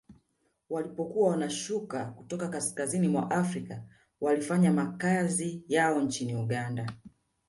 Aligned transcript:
Walipokuwa 0.69 1.29
wanashuka 1.29 2.05
kutoka 2.05 2.47
kaskazini 2.47 3.07
mwa 3.07 3.31
Afrika 3.31 3.83
walifanya 4.21 4.71
makazi 4.71 5.63
yao 5.67 6.01
nchini 6.01 6.35
Uganda 6.35 6.87